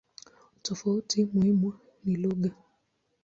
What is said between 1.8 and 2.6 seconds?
ni lugha.